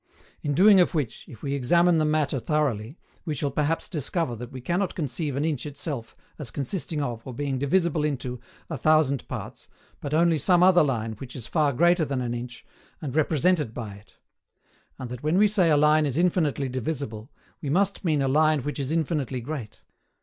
In 0.41 0.55
doing 0.55 0.79
of 0.79 0.95
which, 0.95 1.27
if 1.29 1.43
we 1.43 1.53
examine 1.53 1.99
the 1.99 2.05
matter 2.05 2.39
thoroughly, 2.39 2.97
we 3.23 3.35
shall 3.35 3.51
perhaps 3.51 3.87
discover 3.87 4.35
that 4.37 4.51
we 4.51 4.59
cannot 4.59 4.95
conceive 4.95 5.35
an 5.35 5.45
inch 5.45 5.67
itself 5.67 6.15
as 6.39 6.49
consisting 6.49 7.03
of, 7.03 7.21
or 7.27 7.35
being 7.35 7.59
divisible 7.59 8.03
into, 8.03 8.39
a 8.67 8.77
thousand 8.79 9.27
parts, 9.27 9.67
but 9.99 10.11
only 10.15 10.39
some 10.39 10.63
other 10.63 10.81
line 10.81 11.11
which 11.19 11.35
is 11.35 11.45
far 11.45 11.71
greater 11.71 12.03
than 12.03 12.19
an 12.21 12.33
inch, 12.33 12.65
and 12.99 13.15
represented 13.15 13.75
by 13.75 13.93
it; 13.93 14.15
and 14.97 15.11
that 15.11 15.21
when 15.21 15.37
we 15.37 15.47
say 15.47 15.69
a 15.69 15.77
line 15.77 16.07
is 16.07 16.17
infinitely 16.17 16.67
divisible, 16.67 17.31
we 17.61 17.69
must 17.69 18.03
mean 18.03 18.23
a 18.23 18.27
line 18.27 18.63
which 18.63 18.79
is 18.79 18.89
infinitely 18.89 19.39
great. 19.39 19.81